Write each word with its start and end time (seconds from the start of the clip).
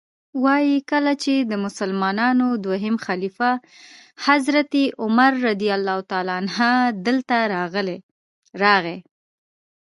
وایي 0.43 0.77
کله 0.91 1.13
چې 1.23 1.33
د 1.51 1.53
مسلمانانو 1.65 2.47
دویم 2.63 2.95
خلیفه 3.05 3.51
حضرت 4.27 4.73
عمر 5.03 5.31
رضی 5.49 5.69
الله 5.77 5.99
عنه 6.37 6.69
دلته 7.07 7.37
راغی. 8.63 8.99